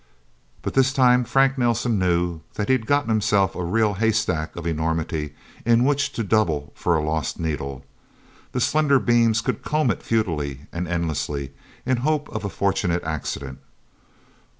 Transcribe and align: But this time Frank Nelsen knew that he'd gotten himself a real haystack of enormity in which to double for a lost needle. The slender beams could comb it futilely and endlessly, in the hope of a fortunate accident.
But 0.63 0.73
this 0.73 0.93
time 0.93 1.23
Frank 1.25 1.59
Nelsen 1.59 1.99
knew 1.99 2.41
that 2.55 2.69
he'd 2.69 2.87
gotten 2.87 3.09
himself 3.11 3.55
a 3.55 3.63
real 3.63 3.93
haystack 3.93 4.55
of 4.55 4.65
enormity 4.65 5.35
in 5.63 5.83
which 5.85 6.11
to 6.13 6.23
double 6.23 6.73
for 6.75 6.95
a 6.95 7.03
lost 7.03 7.39
needle. 7.39 7.85
The 8.51 8.61
slender 8.61 8.97
beams 8.99 9.41
could 9.41 9.61
comb 9.61 9.91
it 9.91 10.01
futilely 10.01 10.61
and 10.73 10.87
endlessly, 10.87 11.51
in 11.85 11.97
the 11.97 12.01
hope 12.01 12.29
of 12.29 12.43
a 12.43 12.49
fortunate 12.49 13.03
accident. 13.03 13.59